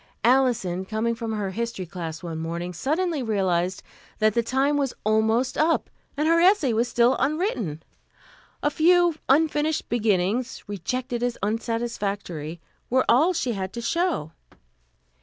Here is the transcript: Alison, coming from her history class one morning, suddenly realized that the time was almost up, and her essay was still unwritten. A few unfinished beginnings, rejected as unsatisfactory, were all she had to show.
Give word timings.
Alison, 0.23 0.83
coming 0.83 1.13
from 1.13 1.33
her 1.33 1.51
history 1.51 1.85
class 1.85 2.23
one 2.23 2.39
morning, 2.39 2.73
suddenly 2.73 3.21
realized 3.21 3.83
that 4.17 4.33
the 4.33 4.41
time 4.41 4.75
was 4.75 4.95
almost 5.03 5.59
up, 5.59 5.91
and 6.17 6.27
her 6.27 6.41
essay 6.41 6.73
was 6.73 6.87
still 6.87 7.15
unwritten. 7.19 7.83
A 8.63 8.71
few 8.71 9.13
unfinished 9.29 9.89
beginnings, 9.89 10.63
rejected 10.65 11.21
as 11.21 11.37
unsatisfactory, 11.43 12.59
were 12.89 13.05
all 13.07 13.31
she 13.31 13.51
had 13.51 13.71
to 13.73 13.81
show. 13.81 14.31